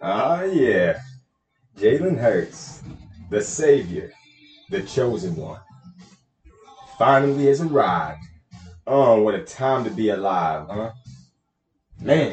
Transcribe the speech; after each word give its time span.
Ah, 0.00 0.42
yeah. 0.42 1.00
Jalen 1.76 2.18
Hurts, 2.18 2.82
the 3.30 3.42
savior, 3.42 4.12
the 4.70 4.82
chosen 4.82 5.34
one, 5.34 5.60
finally 6.98 7.46
has 7.46 7.60
arrived. 7.60 8.20
Oh, 8.86 9.22
what 9.22 9.34
a 9.34 9.42
time 9.42 9.82
to 9.84 9.90
be 9.90 10.10
alive, 10.10 10.66
huh? 10.70 10.92
Man. 12.00 12.32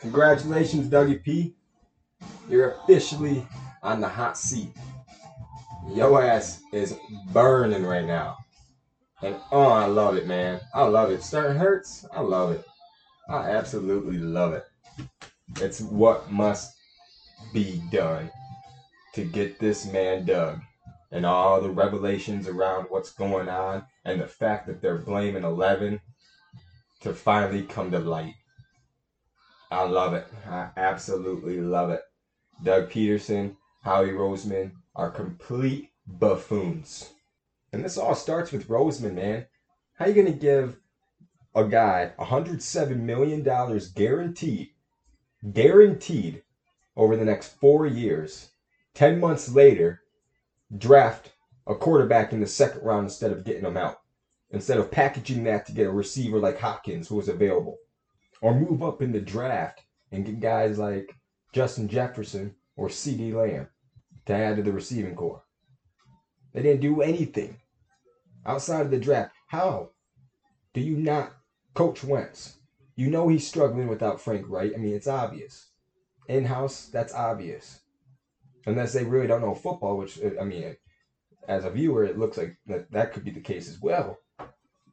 Congratulations, 0.00 0.88
Dougie 0.88 1.22
P. 1.22 1.54
You're 2.48 2.72
officially 2.72 3.46
on 3.82 4.00
the 4.00 4.08
hot 4.08 4.38
seat. 4.38 4.74
Your 5.90 6.22
ass 6.22 6.60
is 6.72 6.96
burning 7.32 7.84
right 7.84 8.06
now. 8.06 8.38
And 9.22 9.36
oh, 9.52 9.68
I 9.68 9.86
love 9.86 10.16
it, 10.16 10.26
man. 10.26 10.60
I 10.74 10.82
love 10.82 11.10
it. 11.10 11.22
Starting 11.22 11.56
hurts. 11.56 12.04
I 12.12 12.20
love 12.20 12.50
it. 12.50 12.64
I 13.28 13.50
absolutely 13.50 14.18
love 14.18 14.52
it. 14.52 14.64
It's 15.60 15.80
what 15.80 16.30
must 16.32 16.74
be 17.52 17.80
done 17.92 18.30
to 19.14 19.24
get 19.24 19.60
this 19.60 19.86
man 19.86 20.24
dug. 20.24 20.60
And 21.12 21.24
all 21.24 21.60
the 21.60 21.70
revelations 21.70 22.48
around 22.48 22.86
what's 22.88 23.12
going 23.12 23.48
on 23.48 23.84
and 24.04 24.20
the 24.20 24.26
fact 24.26 24.66
that 24.66 24.80
they're 24.80 24.98
blaming 24.98 25.44
11 25.44 26.00
to 27.02 27.12
finally 27.12 27.62
come 27.62 27.90
to 27.90 27.98
light. 27.98 28.34
I 29.70 29.84
love 29.84 30.14
it. 30.14 30.26
I 30.48 30.70
absolutely 30.76 31.60
love 31.60 31.90
it. 31.90 32.00
Doug 32.62 32.90
Pederson, 32.90 33.56
Howie 33.82 34.10
Roseman 34.10 34.72
are 34.96 35.10
complete 35.10 35.90
buffoons. 36.06 37.12
And 37.72 37.82
this 37.82 37.96
all 37.96 38.14
starts 38.14 38.52
with 38.52 38.68
Roseman, 38.68 39.14
man. 39.14 39.46
How 39.94 40.04
you 40.04 40.12
gonna 40.12 40.32
give 40.32 40.78
a 41.54 41.64
guy 41.64 42.12
107 42.16 43.06
million 43.06 43.42
dollars 43.42 43.88
guaranteed, 43.88 44.70
guaranteed 45.52 46.42
over 46.96 47.16
the 47.16 47.24
next 47.24 47.54
four 47.60 47.86
years? 47.86 48.50
Ten 48.92 49.18
months 49.18 49.48
later, 49.48 50.02
draft 50.76 51.32
a 51.66 51.74
quarterback 51.74 52.34
in 52.34 52.40
the 52.40 52.46
second 52.46 52.82
round 52.82 53.04
instead 53.04 53.32
of 53.32 53.44
getting 53.44 53.64
him 53.64 53.78
out, 53.78 54.00
instead 54.50 54.76
of 54.76 54.90
packaging 54.90 55.44
that 55.44 55.64
to 55.64 55.72
get 55.72 55.86
a 55.86 55.90
receiver 55.90 56.38
like 56.38 56.58
Hopkins 56.58 57.08
who 57.08 57.16
was 57.16 57.28
available, 57.30 57.78
or 58.42 58.54
move 58.54 58.82
up 58.82 59.00
in 59.00 59.12
the 59.12 59.20
draft 59.20 59.82
and 60.10 60.26
get 60.26 60.40
guys 60.40 60.78
like 60.78 61.14
Justin 61.54 61.88
Jefferson 61.88 62.54
or 62.76 62.88
CeeDee 62.88 63.32
Lamb 63.32 63.68
to 64.26 64.34
add 64.34 64.56
to 64.56 64.62
the 64.62 64.72
receiving 64.72 65.16
core. 65.16 65.42
They 66.52 66.60
didn't 66.60 66.82
do 66.82 67.00
anything 67.00 67.56
outside 68.44 68.82
of 68.82 68.90
the 68.90 68.98
draft. 68.98 69.32
How 69.48 69.90
do 70.72 70.80
you 70.80 70.96
not 70.96 71.34
coach 71.74 72.04
Wentz? 72.04 72.58
You 72.94 73.10
know 73.10 73.28
he's 73.28 73.46
struggling 73.46 73.88
without 73.88 74.20
Frank 74.20 74.46
Reich. 74.48 74.72
I 74.74 74.78
mean, 74.78 74.94
it's 74.94 75.06
obvious. 75.06 75.70
In 76.28 76.44
house, 76.44 76.86
that's 76.86 77.14
obvious. 77.14 77.80
Unless 78.66 78.92
they 78.92 79.04
really 79.04 79.26
don't 79.26 79.40
know 79.40 79.54
football, 79.54 79.96
which, 79.96 80.20
uh, 80.22 80.40
I 80.40 80.44
mean, 80.44 80.76
as 81.48 81.64
a 81.64 81.70
viewer, 81.70 82.04
it 82.04 82.18
looks 82.18 82.36
like 82.36 82.56
that, 82.66 82.90
that 82.92 83.12
could 83.12 83.24
be 83.24 83.30
the 83.30 83.40
case 83.40 83.68
as 83.68 83.80
well. 83.80 84.18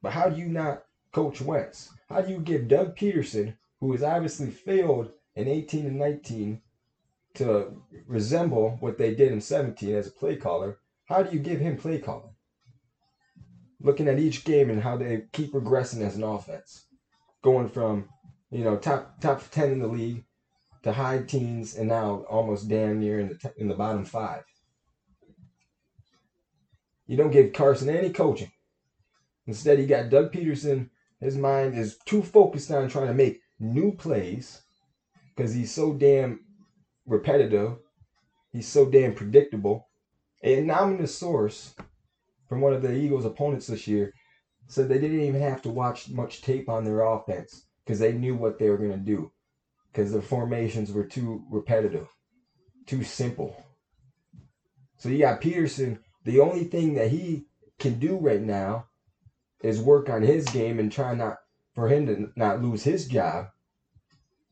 But 0.01 0.13
how 0.13 0.29
do 0.29 0.39
you 0.39 0.47
not 0.47 0.83
coach 1.11 1.41
Wentz? 1.41 1.89
How 2.09 2.21
do 2.21 2.31
you 2.31 2.39
give 2.39 2.67
Doug 2.67 2.95
Pederson, 2.95 3.55
who 3.79 3.91
has 3.91 4.03
obviously 4.03 4.49
failed 4.49 5.11
in 5.35 5.47
18 5.47 5.85
and 5.85 5.99
19, 5.99 6.61
to 7.35 7.81
resemble 8.07 8.77
what 8.79 8.97
they 8.97 9.13
did 9.13 9.31
in 9.31 9.41
17 9.41 9.95
as 9.95 10.07
a 10.07 10.11
play 10.11 10.35
caller, 10.35 10.79
how 11.05 11.23
do 11.23 11.35
you 11.35 11.41
give 11.41 11.59
him 11.59 11.77
play 11.77 11.99
calling? 11.99 12.33
Looking 13.81 14.07
at 14.07 14.19
each 14.19 14.43
game 14.43 14.69
and 14.69 14.81
how 14.81 14.97
they 14.97 15.23
keep 15.31 15.53
regressing 15.53 16.01
as 16.01 16.15
an 16.15 16.23
offense, 16.23 16.85
going 17.41 17.69
from 17.69 18.09
you 18.51 18.63
know 18.63 18.77
top 18.77 19.21
top 19.21 19.41
10 19.51 19.71
in 19.71 19.79
the 19.79 19.87
league 19.87 20.25
to 20.83 20.93
high 20.93 21.19
teens 21.19 21.75
and 21.75 21.87
now 21.87 22.25
almost 22.29 22.67
damn 22.67 22.99
near 22.99 23.19
in 23.19 23.29
the 23.29 23.53
in 23.57 23.67
the 23.67 23.75
bottom 23.75 24.05
five. 24.05 24.43
You 27.07 27.17
don't 27.17 27.31
give 27.31 27.53
Carson 27.53 27.89
any 27.89 28.11
coaching. 28.11 28.51
Instead, 29.47 29.79
you 29.79 29.87
got 29.87 30.09
Doug 30.09 30.31
Pederson. 30.31 30.89
His 31.19 31.35
mind 31.35 31.75
is 31.75 31.97
too 32.05 32.21
focused 32.21 32.69
on 32.71 32.87
trying 32.87 33.07
to 33.07 33.13
make 33.13 33.41
new 33.59 33.93
plays 33.93 34.61
because 35.35 35.53
he's 35.53 35.73
so 35.73 35.93
damn 35.93 36.41
repetitive. 37.07 37.77
He's 38.51 38.67
so 38.67 38.85
damn 38.89 39.15
predictable. 39.15 39.89
A 40.43 40.59
anonymous 40.59 41.17
source 41.17 41.73
from 42.49 42.61
one 42.61 42.73
of 42.73 42.81
the 42.81 42.93
Eagles' 42.93 43.25
opponents 43.25 43.67
this 43.67 43.87
year 43.87 44.13
said 44.67 44.89
they 44.89 44.99
didn't 44.99 45.21
even 45.21 45.41
have 45.41 45.61
to 45.61 45.69
watch 45.69 46.09
much 46.09 46.41
tape 46.41 46.67
on 46.67 46.83
their 46.83 47.01
offense 47.01 47.67
because 47.85 47.99
they 47.99 48.11
knew 48.11 48.35
what 48.35 48.59
they 48.59 48.69
were 48.69 48.77
going 48.77 48.91
to 48.91 48.97
do 48.97 49.31
because 49.91 50.11
the 50.11 50.21
formations 50.21 50.91
were 50.91 51.05
too 51.05 51.43
repetitive, 51.49 52.07
too 52.85 53.03
simple. 53.03 53.55
So 54.97 55.09
you 55.09 55.19
got 55.19 55.41
Pederson. 55.41 55.99
The 56.25 56.39
only 56.39 56.65
thing 56.65 56.95
that 56.95 57.09
he 57.09 57.45
can 57.77 57.99
do 57.99 58.17
right 58.17 58.41
now 58.41 58.87
is 59.63 59.79
work 59.79 60.09
on 60.09 60.21
his 60.21 60.45
game 60.45 60.79
and 60.79 60.91
try 60.91 61.13
not 61.13 61.37
for 61.73 61.87
him 61.87 62.05
to 62.07 62.31
not 62.35 62.61
lose 62.61 62.83
his 62.83 63.07
job. 63.07 63.47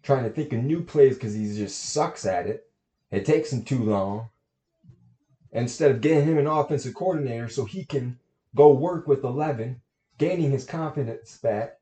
Trying 0.03 0.23
to 0.23 0.29
think 0.29 0.53
of 0.53 0.63
new 0.63 0.83
plays 0.83 1.15
because 1.15 1.33
he 1.33 1.53
just 1.53 1.79
sucks 1.79 2.25
at 2.25 2.47
it. 2.47 2.63
It 3.11 3.25
takes 3.25 3.51
him 3.51 3.63
too 3.63 3.83
long. 3.83 4.29
Instead 5.57 5.89
of 5.89 6.01
getting 6.01 6.23
him 6.23 6.37
an 6.37 6.45
offensive 6.45 6.93
coordinator 6.93 7.49
so 7.49 7.65
he 7.65 7.83
can 7.83 8.19
go 8.53 8.71
work 8.71 9.07
with 9.07 9.23
11, 9.23 9.81
gaining 10.19 10.51
his 10.51 10.63
confidence 10.63 11.39
back, 11.39 11.79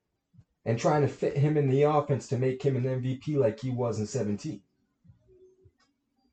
and 0.64 0.80
trying 0.80 1.02
to 1.02 1.10
fit 1.10 1.36
him 1.36 1.58
in 1.58 1.70
the 1.70 1.82
offense 1.82 2.26
to 2.26 2.38
make 2.38 2.64
him 2.64 2.78
an 2.78 2.86
MVP 2.86 3.36
like 3.36 3.60
he 3.60 3.70
was 3.70 4.00
in 4.00 4.08
17. 4.08 4.62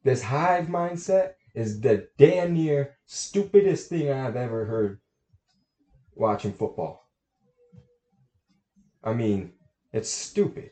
This 0.04 0.22
hive 0.22 0.66
mindset 0.66 1.32
is 1.52 1.81
the 1.81 2.06
damn 2.16 2.54
near 2.54 2.97
stupidest 3.06 3.88
thing 3.88 4.08
I've 4.08 4.36
ever 4.36 4.64
heard 4.64 5.00
watching 6.14 6.52
football. 6.52 7.08
I 9.02 9.14
mean, 9.14 9.54
it's 9.92 10.10
stupid. 10.10 10.70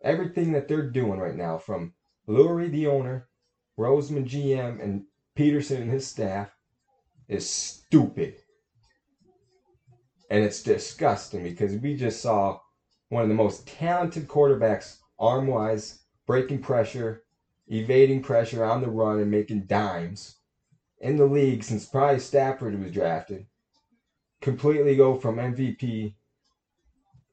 Everything 0.00 0.52
that 0.52 0.66
they're 0.66 0.88
doing 0.90 1.20
right 1.20 1.36
now, 1.36 1.58
from 1.58 1.92
Lurie, 2.26 2.70
the 2.70 2.86
owner, 2.86 3.28
Roseman, 3.78 4.26
GM, 4.26 4.82
and 4.82 5.04
Pederson 5.36 5.82
and 5.82 5.90
his 5.90 6.06
staff, 6.06 6.50
is 7.28 7.48
stupid. 7.48 8.36
And 10.30 10.42
it's 10.42 10.62
disgusting 10.62 11.42
because 11.42 11.76
we 11.76 11.96
just 11.96 12.20
saw 12.20 12.58
one 13.08 13.22
of 13.22 13.28
the 13.28 13.34
most 13.34 13.66
talented 13.66 14.26
quarterbacks, 14.26 14.98
arm 15.18 15.46
wise, 15.46 16.00
breaking 16.26 16.62
pressure, 16.62 17.22
evading 17.68 18.22
pressure 18.22 18.64
on 18.64 18.80
the 18.80 18.90
run, 18.90 19.18
and 19.20 19.30
making 19.30 19.66
dimes 19.66 20.36
in 21.00 21.16
the 21.16 21.26
league 21.26 21.62
since 21.62 21.86
probably 21.86 22.20
Stafford 22.20 22.80
was 22.82 22.92
drafted, 22.92 23.46
completely 24.40 24.96
go 24.96 25.14
from 25.14 25.36
MVP 25.36 26.14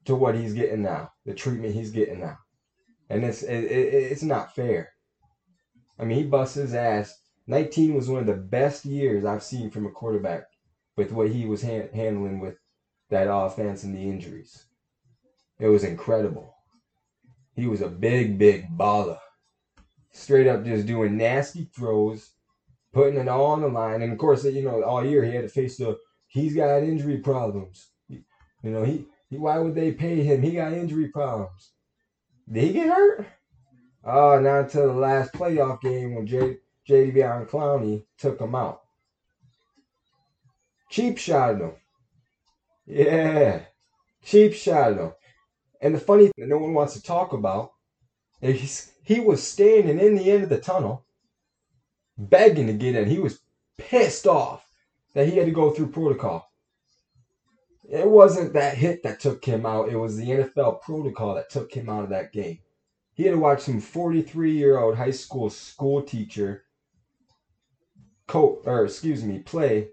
to 0.04 0.14
what 0.14 0.34
he's 0.34 0.52
getting 0.52 0.82
now, 0.82 1.12
the 1.24 1.34
treatment 1.34 1.74
he's 1.74 1.90
getting 1.90 2.20
now. 2.20 2.38
And 3.08 3.24
it's 3.24 3.42
it, 3.42 3.64
it, 3.64 3.94
it's 3.94 4.22
not 4.22 4.54
fair. 4.54 4.93
I 5.98 6.04
mean, 6.04 6.18
he 6.18 6.24
busts 6.24 6.56
his 6.56 6.74
ass. 6.74 7.18
19 7.46 7.94
was 7.94 8.08
one 8.08 8.20
of 8.20 8.26
the 8.26 8.34
best 8.34 8.84
years 8.84 9.24
I've 9.24 9.42
seen 9.42 9.70
from 9.70 9.86
a 9.86 9.90
quarterback 9.90 10.44
with 10.96 11.12
what 11.12 11.28
he 11.28 11.46
was 11.46 11.62
ha- 11.62 11.88
handling 11.92 12.40
with 12.40 12.56
that 13.10 13.28
offense 13.30 13.84
and 13.84 13.94
the 13.94 14.02
injuries. 14.02 14.64
It 15.58 15.68
was 15.68 15.84
incredible. 15.84 16.54
He 17.54 17.66
was 17.66 17.80
a 17.80 17.88
big, 17.88 18.38
big 18.38 18.66
baller. 18.76 19.18
Straight 20.10 20.46
up 20.46 20.64
just 20.64 20.86
doing 20.86 21.16
nasty 21.16 21.68
throws, 21.74 22.30
putting 22.92 23.18
it 23.18 23.28
all 23.28 23.46
on 23.46 23.60
the 23.60 23.68
line. 23.68 24.02
And 24.02 24.12
of 24.12 24.18
course, 24.18 24.44
you 24.44 24.62
know, 24.62 24.82
all 24.82 25.04
year 25.04 25.24
he 25.24 25.34
had 25.34 25.42
to 25.42 25.48
face 25.48 25.76
the 25.76 25.98
he's 26.26 26.54
got 26.54 26.82
injury 26.82 27.18
problems. 27.18 27.90
You 28.08 28.70
know, 28.70 28.82
he, 28.82 29.06
he 29.28 29.36
why 29.36 29.58
would 29.58 29.74
they 29.74 29.92
pay 29.92 30.22
him? 30.22 30.42
He 30.42 30.52
got 30.52 30.72
injury 30.72 31.08
problems. 31.08 31.72
Did 32.50 32.64
he 32.64 32.72
get 32.72 32.88
hurt? 32.88 33.26
Oh, 34.06 34.38
not 34.38 34.64
until 34.64 34.88
the 34.88 35.00
last 35.00 35.32
playoff 35.32 35.80
game 35.80 36.14
when 36.14 36.26
J 36.26 36.58
Jadeveon 36.88 37.48
Clowney 37.48 38.04
took 38.18 38.40
him 38.40 38.54
out. 38.54 38.82
Cheap 40.90 41.16
shot 41.16 41.60
him. 41.60 41.72
Yeah. 42.86 43.62
Cheap 44.22 44.52
shot 44.52 44.98
him. 44.98 45.12
And 45.80 45.94
the 45.94 46.00
funny 46.00 46.24
thing 46.24 46.32
that 46.36 46.48
no 46.48 46.58
one 46.58 46.74
wants 46.74 46.94
to 46.94 47.02
talk 47.02 47.32
about 47.32 47.72
is 48.42 48.92
he 49.02 49.20
was 49.20 49.42
standing 49.42 49.98
in 49.98 50.14
the 50.16 50.30
end 50.30 50.44
of 50.44 50.50
the 50.50 50.60
tunnel 50.60 51.06
begging 52.18 52.66
to 52.66 52.74
get 52.74 52.94
in. 52.94 53.08
He 53.08 53.18
was 53.18 53.40
pissed 53.78 54.26
off 54.26 54.64
that 55.14 55.28
he 55.28 55.36
had 55.36 55.46
to 55.46 55.52
go 55.52 55.70
through 55.70 55.90
protocol. 55.90 56.50
It 57.90 58.08
wasn't 58.08 58.52
that 58.54 58.76
hit 58.76 59.02
that 59.02 59.20
took 59.20 59.44
him 59.44 59.66
out, 59.66 59.90
it 59.90 59.96
was 59.96 60.16
the 60.16 60.26
NFL 60.26 60.80
protocol 60.82 61.34
that 61.34 61.50
took 61.50 61.72
him 61.72 61.88
out 61.88 62.04
of 62.04 62.10
that 62.10 62.32
game. 62.32 62.60
He 63.14 63.22
had 63.22 63.32
to 63.32 63.38
watch 63.38 63.62
some 63.62 63.80
43 63.80 64.50
year 64.50 64.78
old 64.78 64.96
high 64.96 65.12
school 65.12 65.48
school 65.48 66.02
teacher, 66.02 66.64
co- 68.26 68.60
or 68.64 68.84
excuse 68.84 69.22
me, 69.22 69.38
play 69.38 69.90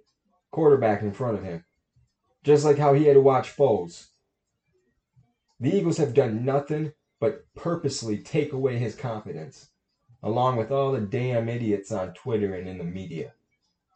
quarterback 0.49 1.03
in 1.03 1.11
front 1.11 1.37
of 1.37 1.43
him. 1.43 1.63
Just 2.43 2.65
like 2.65 2.79
how 2.79 2.93
he 2.93 3.05
had 3.05 3.13
to 3.13 3.21
watch 3.21 3.55
Foles 3.55 4.07
The 5.59 5.75
Eagles 5.75 5.97
have 5.97 6.15
done 6.15 6.43
nothing 6.43 6.93
but 7.19 7.45
purposely 7.53 8.17
take 8.17 8.51
away 8.53 8.79
his 8.79 8.95
confidence, 8.95 9.69
along 10.23 10.57
with 10.57 10.71
all 10.71 10.91
the 10.91 11.01
damn 11.01 11.47
idiots 11.47 11.91
on 11.91 12.15
Twitter 12.15 12.55
and 12.55 12.67
in 12.67 12.79
the 12.79 12.83
media. 12.83 13.33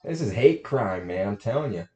This 0.03 0.21
is 0.21 0.33
hate 0.33 0.63
crime, 0.63 1.07
man. 1.07 1.29
I'm 1.29 1.37
telling 1.37 1.73
you. 1.73 1.87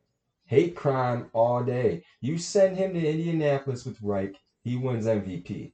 Hate 0.46 0.76
crime 0.76 1.30
all 1.32 1.64
day. 1.64 2.04
You 2.22 2.40
send 2.40 2.76
him 2.76 2.96
to 2.96 3.08
Indianapolis 3.08 3.86
with 3.86 4.02
Reich, 4.02 4.36
he 4.64 4.76
wins 4.76 5.06
MVP. 5.06 5.74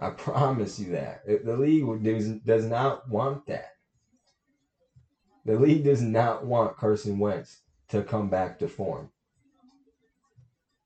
I 0.00 0.10
promise 0.10 0.78
you 0.78 0.92
that. 0.92 1.26
The 1.26 1.56
league 1.56 2.02
does, 2.02 2.28
does 2.38 2.64
not 2.64 3.08
want 3.08 3.46
that. 3.46 3.72
The 5.44 5.58
league 5.58 5.84
does 5.84 6.00
not 6.00 6.46
want 6.46 6.76
Carson 6.76 7.18
Wentz 7.18 7.60
to 7.88 8.02
come 8.02 8.30
back 8.30 8.58
to 8.58 8.68
form. 8.68 9.10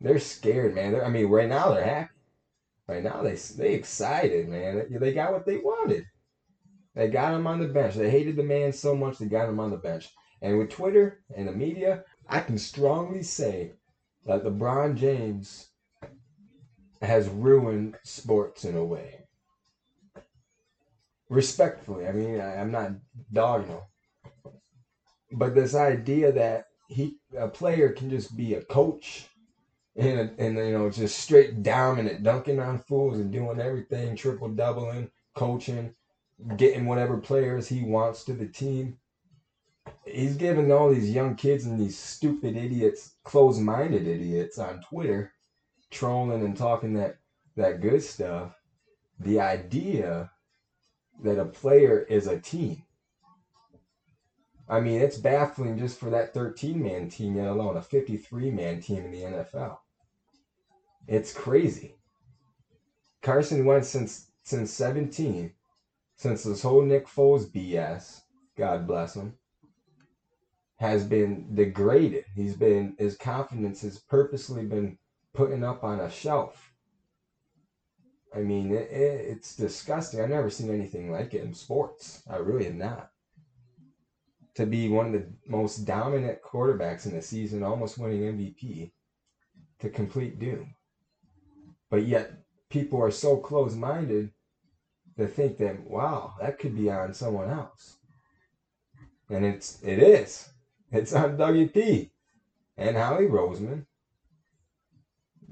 They're 0.01 0.19
scared, 0.19 0.75
man. 0.75 0.93
They're, 0.93 1.05
I 1.05 1.11
mean, 1.11 1.27
right 1.27 1.49
now 1.49 1.73
they're 1.73 1.85
happy. 1.85 2.11
Right 2.87 3.03
now 3.03 3.23
they 3.23 3.35
they 3.35 3.73
excited, 3.75 4.49
man. 4.49 4.87
They 4.91 5.15
got 5.15 5.33
what 5.33 5.47
they 5.47 5.57
wanted. 5.57 6.05
They 6.95 7.09
got 7.09 7.35
him 7.35 7.47
on 7.47 7.61
the 7.61 7.69
bench. 7.69 7.95
They 7.95 8.11
hated 8.11 8.37
the 8.37 8.43
man 8.43 8.73
so 8.73 8.95
much 8.95 9.19
they 9.19 9.27
got 9.27 9.49
him 9.49 9.59
on 9.59 9.71
the 9.71 9.79
bench. 9.79 10.11
And 10.43 10.59
with 10.59 10.71
Twitter 10.71 11.25
and 11.35 11.49
the 11.49 11.53
media, 11.53 12.05
I 12.29 12.41
can 12.41 12.59
strongly 12.59 13.23
say 13.23 13.73
that 14.27 14.45
LeBron 14.45 14.97
James 14.97 15.71
has 17.05 17.29
ruined 17.29 17.97
sports 18.03 18.65
in 18.65 18.77
a 18.77 18.85
way. 18.85 19.21
Respectfully, 21.29 22.07
I 22.07 22.13
mean, 22.13 22.41
I, 22.41 22.57
am 22.57 22.71
not 22.71 22.93
dogging 23.33 23.69
him, 23.69 23.81
but 25.33 25.55
this 25.55 25.75
idea 25.75 26.33
that 26.33 26.67
he 26.89 27.17
a 27.37 27.49
player 27.49 27.91
can 27.91 28.11
just 28.11 28.37
be 28.37 28.55
a 28.55 28.63
coach 28.63 29.27
and 29.97 30.33
and 30.39 30.57
you 30.57 30.73
know 30.73 30.91
just 30.91 31.19
straight 31.19 31.63
dominant, 31.63 32.23
dunking 32.23 32.61
on 32.61 32.79
fools 32.79 33.19
and 33.19 33.33
doing 33.33 33.61
everything, 33.61 34.17
triple 34.17 34.49
doubling, 34.49 35.11
coaching, 35.35 35.95
getting 36.57 36.87
whatever 36.87 37.19
players 37.19 37.69
he 37.69 37.83
wants 37.83 38.25
to 38.25 38.33
the 38.33 38.47
team. 38.47 38.99
He's 40.07 40.37
giving 40.37 40.73
all 40.73 40.91
these 40.91 41.11
young 41.11 41.37
kids 41.37 41.67
and 41.67 41.79
these 41.79 41.99
stupid 41.99 42.57
idiots, 42.57 43.15
closed-minded 43.23 44.07
idiots 44.07 44.59
on 44.59 44.83
Twitter, 44.89 45.34
trolling 45.95 46.45
and 46.45 46.57
talking 46.57 46.95
that 46.95 47.17
that 47.57 47.81
good 47.81 48.03
stuff. 48.03 48.53
The 49.21 49.41
idea 49.41 50.31
that 51.23 51.39
a 51.39 51.45
player 51.45 52.01
is 52.01 52.27
a 52.27 52.41
team. 52.41 52.83
I 54.69 54.81
mean, 54.81 55.01
it's 55.01 55.19
baffling 55.19 55.79
just 55.79 56.01
for 56.01 56.11
that 56.11 56.35
13 56.35 56.83
man 56.83 57.09
team, 57.09 57.37
yet 57.37 57.49
alone 57.49 57.77
a 57.77 57.83
53 57.83 58.51
man 58.51 58.81
team 58.81 59.05
in 59.05 59.13
the 59.13 59.23
NFL. 59.23 59.79
It's 61.07 61.33
crazy. 61.33 61.97
Carson 63.23 63.65
Wentz 63.65 63.89
since 63.89 64.31
since 64.43 64.71
17, 64.73 65.53
since 66.17 66.43
this 66.43 66.63
whole 66.63 66.83
Nick 66.83 67.07
Foles 67.07 67.47
BS, 67.51 68.23
God 68.57 68.87
bless 68.87 69.15
him, 69.15 69.35
has 70.77 71.05
been 71.05 71.55
degraded. 71.55 72.25
He's 72.35 72.57
been 72.57 72.95
his 72.99 73.17
confidence 73.17 73.83
has 73.83 73.99
purposely 73.99 74.65
been 74.67 74.99
putting 75.35 75.65
up 75.65 75.85
on 75.85 76.01
a 76.01 76.11
shelf. 76.11 76.73
I 78.35 78.39
mean, 78.39 78.73
it, 78.73 78.91
it, 78.91 79.27
it's 79.29 79.55
disgusting. 79.55 80.21
I've 80.21 80.31
never 80.31 80.51
seen 80.51 80.71
anything 80.71 81.13
like 81.13 81.35
it 81.35 81.43
in 81.43 81.55
sports. 81.55 82.23
I 82.29 82.37
really 82.37 82.65
have 82.65 82.75
not. 82.75 83.11
To 84.55 84.67
be 84.67 84.89
one 84.89 85.07
of 85.07 85.13
the 85.13 85.27
most 85.47 85.85
dominant 85.85 86.39
quarterbacks 86.43 87.07
in 87.07 87.15
the 87.15 87.23
season, 87.23 87.63
almost 87.63 87.99
winning 87.99 88.23
MVP, 88.23 88.93
to 89.81 89.91
complete 89.91 90.39
doom. 90.39 90.75
But 91.91 92.07
yet, 92.07 92.33
people 92.71 93.01
are 93.03 93.11
so 93.11 93.37
close 93.37 93.75
minded 93.75 94.31
to 95.17 95.27
think 95.27 95.59
that, 95.59 95.81
wow, 95.81 96.35
that 96.41 96.59
could 96.59 96.77
be 96.77 96.91
on 96.91 97.15
someone 97.15 97.51
else. 97.51 97.97
And 99.31 99.45
it's 99.45 99.83
it 99.83 99.99
is. 99.99 100.49
It's 100.93 101.13
on 101.13 101.37
Dougie 101.37 101.73
P 101.73 102.13
and 102.77 102.97
Howie 102.97 103.27
Roseman. 103.27 103.87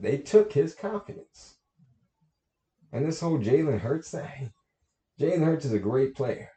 They 0.03 0.19
took 0.19 0.53
his 0.53 0.75
confidence. 0.75 1.57
And 2.93 3.07
this 3.07 3.21
whole 3.21 3.39
Jalen 3.39 3.81
Hurts 3.81 4.11
thing, 4.11 4.53
Jalen 5.19 5.45
Hurts 5.45 5.65
is 5.65 5.73
a 5.73 5.79
great 5.79 6.15
player. 6.15 6.51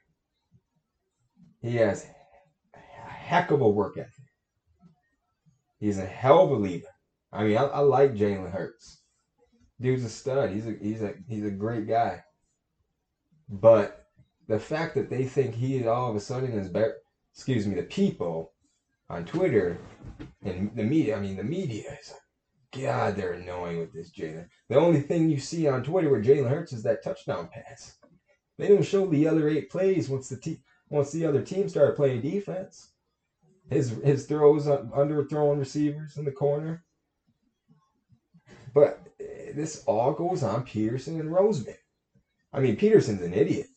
He 1.61 1.77
has 1.77 2.05
a 2.73 3.09
heck 3.09 3.51
of 3.51 3.61
a 3.61 3.69
work 3.69 3.97
ethic. 3.97 4.11
He's 5.79 5.97
a 5.97 6.05
hell 6.05 6.43
of 6.43 6.51
a 6.51 6.55
leader. 6.55 6.87
I 7.31 7.45
mean, 7.45 7.57
I, 7.57 7.63
I 7.63 7.79
like 7.79 8.15
Jalen 8.15 8.51
Hurts 8.51 8.99
dude's 9.79 10.05
a 10.05 10.09
stud. 10.09 10.51
He's 10.51 10.67
a 10.67 10.73
he's 10.81 11.01
a 11.01 11.13
he's 11.27 11.45
a 11.45 11.51
great 11.51 11.87
guy. 11.87 12.23
But 13.49 14.05
the 14.47 14.59
fact 14.59 14.95
that 14.95 15.09
they 15.09 15.25
think 15.25 15.55
he 15.55 15.85
all 15.87 16.09
of 16.09 16.15
a 16.15 16.19
sudden 16.19 16.51
is 16.51 16.69
better, 16.69 16.95
excuse 17.33 17.67
me, 17.67 17.75
the 17.75 17.83
people 17.83 18.53
on 19.09 19.25
Twitter 19.25 19.77
and 20.43 20.71
the 20.75 20.83
media. 20.83 21.17
I 21.17 21.19
mean, 21.19 21.35
the 21.35 21.43
media 21.43 21.97
is 22.01 22.13
God, 22.79 23.15
they're 23.15 23.33
annoying 23.33 23.79
with 23.79 23.93
this 23.93 24.11
Jalen. 24.11 24.47
The 24.69 24.75
only 24.75 25.01
thing 25.01 25.29
you 25.29 25.39
see 25.39 25.67
on 25.67 25.83
Twitter 25.83 26.09
with 26.09 26.25
Jalen 26.25 26.49
Hurts 26.49 26.73
is 26.73 26.83
that 26.83 27.03
touchdown 27.03 27.49
pass. 27.51 27.97
They 28.57 28.67
don't 28.67 28.83
show 28.83 29.05
the 29.07 29.27
other 29.27 29.49
eight 29.49 29.69
plays 29.69 30.09
once 30.09 30.29
the 30.29 30.37
te- 30.37 30.61
once 30.89 31.11
the 31.11 31.25
other 31.25 31.41
team 31.41 31.67
started 31.67 31.95
playing 31.95 32.21
defense. 32.21 32.91
His 33.69 33.89
his 34.03 34.25
throws 34.25 34.67
under 34.67 35.25
throwing 35.25 35.59
receivers 35.59 36.17
in 36.17 36.25
the 36.25 36.31
corner. 36.31 36.83
But 38.73 38.99
this 39.17 39.83
all 39.85 40.13
goes 40.13 40.43
on 40.43 40.65
Pederson 40.65 41.19
and 41.19 41.31
Roseman. 41.31 41.77
I 42.53 42.59
mean, 42.59 42.77
Pederson's 42.77 43.21
an 43.21 43.33
idiot. 43.33 43.67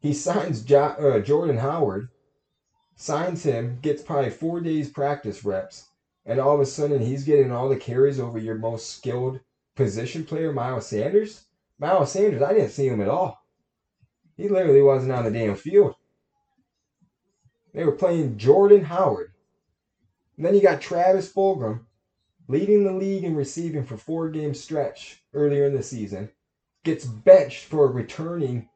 He 0.00 0.12
signs 0.12 0.62
jo- 0.62 0.96
uh, 0.98 1.20
Jordan 1.20 1.58
Howard, 1.58 2.08
signs 2.96 3.42
him, 3.42 3.78
gets 3.80 4.02
probably 4.02 4.30
four 4.30 4.60
days 4.60 4.90
practice 4.90 5.44
reps, 5.44 5.88
and 6.26 6.40
all 6.40 6.54
of 6.54 6.60
a 6.60 6.66
sudden 6.66 7.00
he's 7.00 7.24
getting 7.24 7.52
all 7.52 7.68
the 7.68 7.76
carries 7.76 8.18
over 8.18 8.38
your 8.38 8.56
most 8.56 8.96
skilled 8.96 9.40
position 9.74 10.24
player, 10.24 10.52
Miles 10.52 10.86
Sanders. 10.86 11.44
Miles 11.78 12.12
Sanders, 12.12 12.42
I 12.42 12.54
didn't 12.54 12.70
see 12.70 12.88
him 12.88 13.00
at 13.00 13.08
all. 13.08 13.42
He 14.36 14.48
literally 14.48 14.82
wasn't 14.82 15.12
on 15.12 15.24
the 15.24 15.30
damn 15.30 15.54
field. 15.54 15.94
They 17.72 17.84
were 17.84 17.92
playing 17.92 18.38
Jordan 18.38 18.84
Howard. 18.84 19.32
And 20.36 20.46
then 20.46 20.54
you 20.54 20.62
got 20.62 20.80
Travis 20.80 21.32
Fulgham, 21.32 21.84
leading 22.48 22.84
the 22.84 22.92
league 22.92 23.24
in 23.24 23.34
receiving 23.34 23.84
for 23.84 23.96
four 23.96 24.30
game 24.30 24.54
stretch 24.54 25.22
earlier 25.32 25.66
in 25.66 25.74
the 25.74 25.82
season, 25.82 26.30
gets 26.84 27.04
benched 27.04 27.64
for 27.64 27.90
returning 27.90 28.68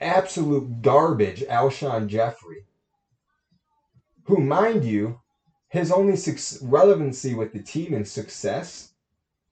absolute 0.00 0.82
garbage 0.82 1.42
Alshon 1.42 2.08
Jeffery, 2.08 2.66
who, 4.24 4.38
mind 4.38 4.84
you, 4.84 5.20
his 5.74 5.90
only 5.90 6.16
relevancy 6.62 7.34
with 7.34 7.52
the 7.52 7.58
team 7.58 7.94
and 7.94 8.06
success 8.06 8.92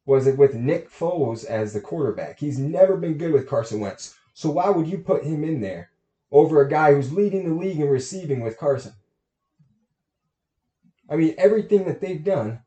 was 0.06 0.24
with 0.36 0.54
Nick 0.54 0.88
Foles 0.88 1.44
as 1.44 1.72
the 1.72 1.80
quarterback. 1.80 2.38
He's 2.38 2.60
never 2.60 2.96
been 2.96 3.18
good 3.18 3.32
with 3.32 3.48
Carson 3.48 3.80
Wentz. 3.80 4.14
So 4.32 4.48
why 4.48 4.70
would 4.70 4.86
you 4.86 4.98
put 4.98 5.24
him 5.24 5.42
in 5.42 5.60
there 5.60 5.90
over 6.30 6.60
a 6.60 6.70
guy 6.70 6.94
who's 6.94 7.12
leading 7.12 7.48
the 7.48 7.54
league 7.56 7.80
in 7.80 7.88
receiving 7.88 8.38
with 8.38 8.56
Carson? 8.56 8.92
I 11.10 11.16
mean, 11.16 11.34
everything 11.36 11.86
that 11.86 12.00
they've 12.00 12.22
done 12.22 12.60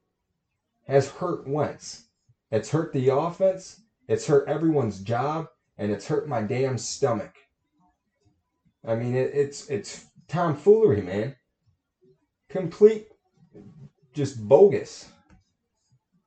has 0.86 1.10
hurt 1.10 1.48
Wentz. 1.48 2.08
It's 2.52 2.72
hurt 2.72 2.92
the 2.92 3.08
offense, 3.08 3.80
it's 4.10 4.28
hurt 4.28 4.50
everyone's 4.50 5.00
job, 5.00 5.48
and 5.78 5.94
it's 5.94 6.08
hurt 6.08 6.28
my 6.28 6.42
damn 6.42 6.78
stomach. 6.78 7.36
I 8.86 8.96
mean, 8.96 9.16
it, 9.16 9.32
it's 9.34 9.70
it's 9.70 10.08
tomfoolery, 10.28 11.02
man. 11.02 11.38
Complete, 12.50 13.08
just 14.16 14.48
bogus. 14.48 15.10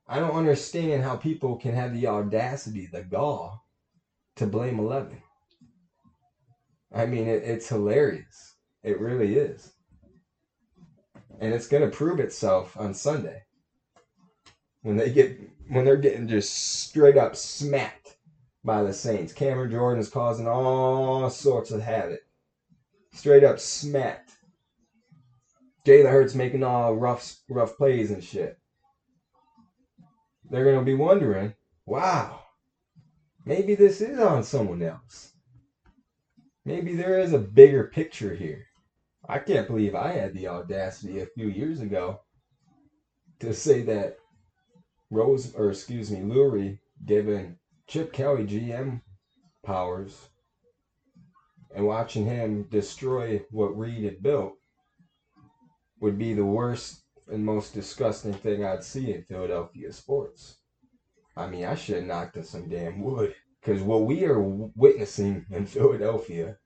I 0.07 0.19
don't 0.19 0.35
understand 0.35 1.03
how 1.03 1.17
people 1.17 1.57
can 1.57 1.75
have 1.75 1.93
the 1.93 2.07
audacity, 2.07 2.87
the 2.87 3.03
gall, 3.03 3.65
to 4.37 4.47
blame 4.47 4.79
Eleven. 4.79 5.21
I 6.93 7.05
mean, 7.05 7.27
it, 7.27 7.43
it's 7.43 7.67
hilarious. 7.67 8.55
It 8.83 8.99
really 8.99 9.35
is 9.35 9.73
and 11.39 11.53
it's 11.53 11.67
going 11.67 11.83
to 11.83 11.95
prove 11.95 12.19
itself 12.19 12.77
on 12.77 12.93
Sunday 12.93 13.43
when 14.81 14.97
they 14.97 15.11
get 15.11 15.39
when 15.69 15.85
they're 15.85 15.97
getting 15.97 16.27
just 16.27 16.53
straight 16.53 17.17
up 17.17 17.35
smacked 17.35 18.17
by 18.63 18.83
the 18.83 18.93
Saints. 18.93 19.33
Cameron 19.33 19.71
Jordan 19.71 20.01
is 20.01 20.09
causing 20.09 20.47
all 20.47 21.29
sorts 21.29 21.71
of 21.71 21.81
havoc, 21.81 22.21
straight 23.13 23.43
up 23.43 23.59
smacked. 23.59 24.28
Jalen 25.89 26.11
Hurts 26.11 26.35
making 26.35 26.61
all 26.61 26.95
rough 26.95 27.35
rough 27.49 27.75
plays 27.75 28.11
and 28.11 28.23
shit. 28.23 28.55
They're 30.47 30.71
gonna 30.71 30.85
be 30.85 30.93
wondering, 30.93 31.55
wow, 31.87 32.41
maybe 33.43 33.73
this 33.73 33.99
is 33.99 34.19
on 34.19 34.43
someone 34.43 34.83
else. 34.83 35.33
Maybe 36.63 36.93
there 36.93 37.17
is 37.17 37.33
a 37.33 37.39
bigger 37.39 37.85
picture 37.85 38.35
here. 38.35 38.67
I 39.27 39.39
can't 39.39 39.65
believe 39.65 39.95
I 39.95 40.11
had 40.11 40.35
the 40.35 40.47
audacity 40.47 41.21
a 41.21 41.25
few 41.25 41.47
years 41.47 41.79
ago 41.79 42.19
to 43.39 43.51
say 43.51 43.81
that 43.81 44.17
Rose, 45.09 45.55
or 45.55 45.71
excuse 45.71 46.11
me, 46.11 46.19
Lurie 46.19 46.77
giving 47.03 47.57
Chip 47.87 48.13
Kelly 48.13 48.45
GM 48.45 49.01
powers 49.65 50.29
and 51.75 51.87
watching 51.87 52.27
him 52.27 52.67
destroy 52.69 53.41
what 53.49 53.75
Reid 53.75 54.03
had 54.03 54.21
built 54.21 54.53
would 55.99 56.17
be 56.17 56.33
the 56.33 56.45
worst 56.45 57.03
and 57.31 57.45
most 57.45 57.73
disgusting 57.73 58.33
thing 58.33 58.65
I'd 58.65 58.83
see 58.83 59.13
in 59.13 59.23
Philadelphia 59.23 59.91
sports. 59.91 60.57
I 61.35 61.47
mean, 61.47 61.65
I 61.65 61.75
should 61.75 61.97
have 61.97 62.05
knocked 62.05 62.37
on 62.37 62.43
some 62.43 62.69
damn 62.69 63.01
wood 63.01 63.35
because 63.61 63.81
what 63.81 64.03
we 64.03 64.25
are 64.25 64.41
witnessing 64.41 65.45
in 65.51 65.65
Philadelphia 65.67 66.57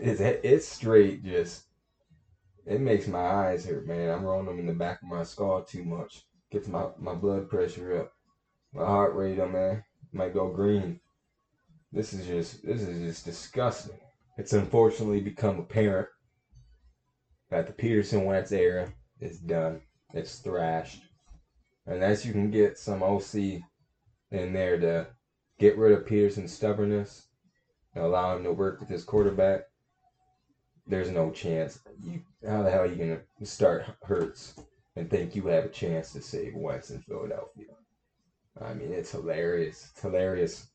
is 0.00 0.20
it's 0.20 0.66
straight 0.66 1.24
just 1.24 1.64
it 2.66 2.80
makes 2.80 3.06
my 3.06 3.18
eyes 3.18 3.64
hurt, 3.64 3.86
man. 3.86 4.10
I'm 4.10 4.24
rolling 4.24 4.46
them 4.46 4.58
in 4.58 4.66
the 4.66 4.72
back 4.72 5.02
of 5.02 5.08
my 5.08 5.22
skull 5.22 5.62
too 5.62 5.84
much. 5.84 6.22
Gets 6.50 6.68
my, 6.68 6.86
my 6.98 7.14
blood 7.14 7.48
pressure 7.48 8.00
up. 8.00 8.12
My 8.72 8.84
heart 8.84 9.14
rate, 9.14 9.38
oh 9.40 9.48
man, 9.48 9.82
might 10.12 10.34
go 10.34 10.48
green. 10.48 11.00
This 11.92 12.12
is 12.12 12.26
just 12.26 12.64
this 12.64 12.82
is 12.82 13.02
just 13.02 13.24
disgusting. 13.24 13.98
It's 14.36 14.52
unfortunately 14.52 15.20
become 15.20 15.58
apparent 15.58 16.08
that 17.50 17.66
the 17.66 17.72
Pederson 17.72 18.24
Wentz 18.24 18.52
era 18.52 18.92
is 19.20 19.38
done. 19.38 19.82
It's 20.14 20.38
thrashed. 20.38 21.02
Unless 21.86 22.24
you 22.24 22.32
can 22.32 22.50
get 22.50 22.78
some 22.78 23.02
OC 23.02 23.62
in 24.30 24.52
there 24.52 24.78
to 24.78 25.08
get 25.58 25.76
rid 25.76 25.92
of 25.92 26.06
Pederson's 26.06 26.52
stubbornness 26.52 27.26
and 27.94 28.04
allow 28.04 28.36
him 28.36 28.44
to 28.44 28.52
work 28.52 28.80
with 28.80 28.88
his 28.88 29.04
quarterback, 29.04 29.62
there's 30.86 31.10
no 31.10 31.30
chance. 31.30 31.78
You 32.02 32.22
how 32.46 32.62
the 32.62 32.70
hell 32.70 32.82
are 32.82 32.86
you 32.86 32.96
gonna 32.96 33.20
start 33.44 33.84
Hurts 34.02 34.54
and 34.96 35.10
think 35.10 35.34
you 35.34 35.46
have 35.46 35.64
a 35.64 35.68
chance 35.68 36.12
to 36.12 36.22
save 36.22 36.54
Wentz 36.54 36.90
in 36.90 37.00
Philadelphia? 37.00 37.66
I 38.60 38.74
mean, 38.74 38.92
it's 38.92 39.12
hilarious. 39.12 39.90
It's 39.92 40.02
hilarious. 40.02 40.68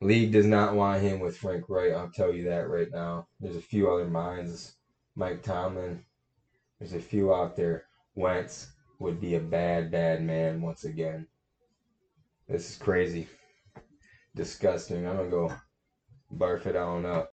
League 0.00 0.32
does 0.32 0.46
not 0.46 0.74
want 0.74 1.02
him 1.02 1.20
with 1.20 1.36
Frank 1.36 1.64
Reich. 1.68 1.92
I'll 1.92 2.10
tell 2.10 2.32
you 2.32 2.44
that 2.44 2.68
right 2.68 2.88
now. 2.92 3.26
There's 3.40 3.56
a 3.56 3.60
few 3.60 3.90
other 3.90 4.06
minds. 4.06 4.76
Mike 5.16 5.42
Tomlin. 5.42 6.04
There's 6.78 6.92
a 6.92 7.00
few 7.00 7.32
out 7.32 7.54
there. 7.54 7.84
Wentz 8.16 8.72
would 8.98 9.20
be 9.20 9.36
a 9.36 9.40
bad, 9.40 9.90
bad 9.90 10.22
man 10.22 10.60
once 10.60 10.84
again. 10.84 11.26
This 12.48 12.70
is 12.70 12.76
crazy. 12.76 13.28
Disgusting. 14.34 15.06
I'm 15.06 15.16
gonna 15.16 15.30
go 15.30 15.52
barf 16.34 16.66
it 16.66 16.76
on 16.76 17.06
up. 17.06 17.30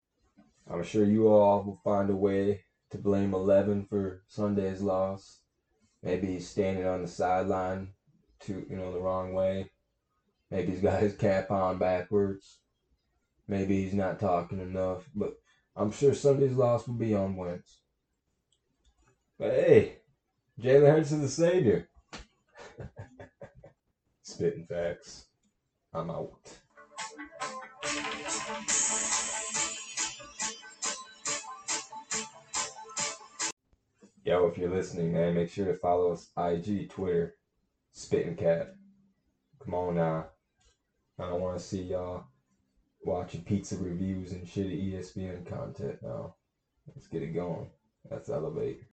I'm 0.70 0.82
sure 0.82 1.04
you 1.04 1.28
all 1.28 1.62
will 1.64 1.80
find 1.82 2.10
a 2.10 2.16
way 2.16 2.64
to 2.90 2.98
blame 2.98 3.34
Eleven 3.34 3.86
for 3.86 4.22
Sunday's 4.28 4.82
loss. 4.82 5.40
Maybe 6.02 6.28
he's 6.28 6.48
standing 6.48 6.86
on 6.86 7.02
the 7.02 7.08
sideline 7.08 7.92
to 8.40 8.66
you 8.68 8.76
know 8.76 8.92
the 8.92 9.00
wrong 9.00 9.32
way. 9.32 9.70
Maybe 10.50 10.72
he's 10.72 10.82
got 10.82 11.00
his 11.00 11.16
cap 11.16 11.50
on 11.50 11.78
backwards. 11.78 12.58
Maybe 13.48 13.82
he's 13.82 13.94
not 13.94 14.20
talking 14.20 14.60
enough. 14.60 15.08
But 15.14 15.34
I'm 15.76 15.92
sure 15.92 16.14
Sunday's 16.14 16.52
loss 16.52 16.86
will 16.86 16.94
be 16.94 17.14
on 17.14 17.36
Wentz. 17.36 17.78
But 19.38 19.52
hey, 19.52 19.96
Jalen 20.60 20.90
Hurts 20.90 21.12
is 21.12 21.20
the 21.20 21.28
savior. 21.28 21.88
Spitting 24.22 24.66
facts. 24.66 25.26
I'm 25.94 26.10
out. 26.10 26.32
Yo, 34.24 34.46
if 34.46 34.58
you're 34.58 34.70
listening, 34.70 35.12
man, 35.12 35.34
make 35.34 35.50
sure 35.50 35.66
to 35.66 35.74
follow 35.74 36.12
us 36.12 36.30
IG, 36.36 36.90
Twitter, 36.90 37.36
Spitting 37.92 38.36
Cat. 38.36 38.74
Come 39.64 39.74
on 39.74 39.94
now. 39.96 40.26
I 41.18 41.28
don't 41.28 41.40
want 41.40 41.58
to 41.58 41.64
see 41.64 41.82
y'all 41.82 42.24
watching 43.04 43.42
pizza 43.42 43.76
reviews 43.76 44.32
and 44.32 44.44
shitty 44.44 44.92
ESPN 44.92 45.44
content 45.44 45.96
now. 46.02 46.32
Let's 46.94 47.06
get 47.06 47.22
it 47.22 47.28
going. 47.28 47.68
Let's 48.10 48.28
elevate. 48.30 48.80